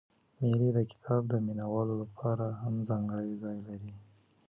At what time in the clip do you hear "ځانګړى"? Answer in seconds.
2.89-3.27